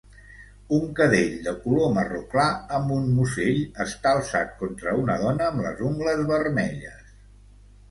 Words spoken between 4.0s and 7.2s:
alçat contra una dona amb les ungles vermelles.